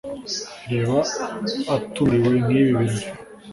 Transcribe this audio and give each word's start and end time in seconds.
Yaba 0.73 0.99
atumiriwe 1.75 2.37
nkibi 2.45 2.71
birori 2.77 3.07